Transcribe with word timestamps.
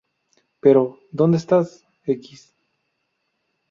Pero... 0.63 0.97
¿Dónde 1.11 1.37
está 1.37 1.57
x? 2.23 2.55